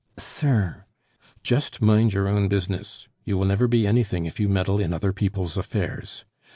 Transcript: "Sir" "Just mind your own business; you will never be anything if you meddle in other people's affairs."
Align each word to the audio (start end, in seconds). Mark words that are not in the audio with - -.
"Sir" 0.17 0.85
"Just 1.43 1.79
mind 1.79 2.11
your 2.11 2.27
own 2.27 2.47
business; 2.47 3.07
you 3.23 3.37
will 3.37 3.45
never 3.45 3.67
be 3.67 3.85
anything 3.85 4.25
if 4.25 4.39
you 4.39 4.49
meddle 4.49 4.79
in 4.79 4.93
other 4.93 5.13
people's 5.13 5.57
affairs." 5.57 6.25